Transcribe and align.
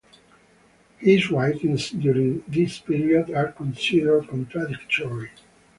His 0.97 1.29
writings 1.29 1.91
during 1.91 2.43
this 2.47 2.79
period 2.79 3.29
are 3.29 3.51
considered 3.51 4.27
contradictory. 4.29 5.29